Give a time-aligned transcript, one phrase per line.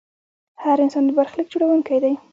[0.63, 2.13] هر انسان د برخلیک جوړونکی دی.